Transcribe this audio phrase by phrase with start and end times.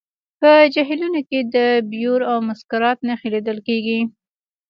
[0.39, 1.57] په جهیلونو کې د
[1.91, 3.99] بیور او مسکرات نښې لیدل کیږي